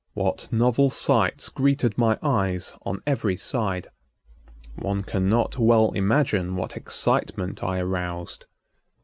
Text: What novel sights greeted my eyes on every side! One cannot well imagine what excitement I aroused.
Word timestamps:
What 0.15 0.51
novel 0.51 0.89
sights 0.89 1.49
greeted 1.49 1.95
my 1.95 2.17
eyes 2.23 2.73
on 2.81 3.03
every 3.05 3.35
side! 3.37 3.91
One 4.77 5.03
cannot 5.03 5.59
well 5.59 5.91
imagine 5.91 6.55
what 6.55 6.75
excitement 6.75 7.63
I 7.63 7.81
aroused. 7.81 8.47